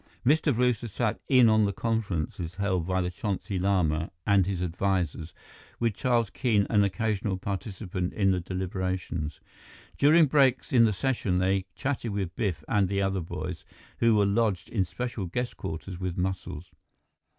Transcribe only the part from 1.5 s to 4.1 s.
the conferences held by the Chonsi Lama